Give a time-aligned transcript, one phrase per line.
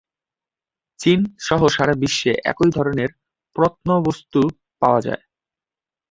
[0.99, 3.09] চীনসহ সারা বিশ্বে একই ধরনের
[3.55, 4.41] প্রত্নবস্তু
[4.81, 5.23] পাওয়া যায়।